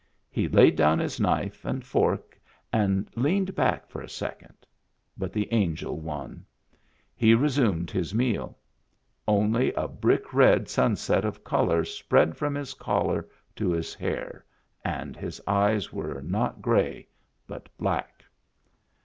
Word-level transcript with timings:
He 0.31 0.47
laid 0.47 0.75
down 0.75 0.97
his 0.97 1.19
knife 1.19 1.63
and 1.63 1.85
fork 1.85 2.35
and 2.73 3.07
leaned 3.15 3.53
back 3.53 3.87
for 3.87 4.01
a 4.01 4.09
second, 4.09 4.65
but 5.15 5.31
the 5.31 5.47
angel 5.53 5.99
won. 5.99 6.43
He 7.15 7.35
resumed 7.35 7.91
his 7.91 8.11
meal; 8.11 8.57
only 9.27 9.71
a 9.75 9.87
brick 9.87 10.33
red 10.33 10.67
sunset 10.67 11.23
of 11.23 11.43
color 11.43 11.85
spread 11.85 12.35
from 12.35 12.55
his 12.55 12.73
collar 12.73 13.29
to 13.57 13.69
his 13.71 13.93
hair— 13.93 14.43
and 14.83 15.15
his 15.15 15.39
eyes 15.45 15.93
were 15.93 16.19
not 16.23 16.63
gray, 16.63 17.07
but 17.45 17.69
black. 17.77 18.25